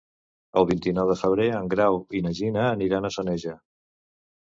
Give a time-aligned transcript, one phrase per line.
[0.61, 3.59] El vint-i-nou de febrer en Grau i na Gina aniran a Soneja.